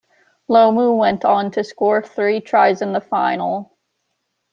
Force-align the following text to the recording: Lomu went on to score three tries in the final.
Lomu 0.49 0.97
went 0.97 1.25
on 1.25 1.51
to 1.51 1.63
score 1.63 2.01
three 2.01 2.41
tries 2.41 2.81
in 2.81 2.91
the 2.91 3.01
final. 3.01 3.77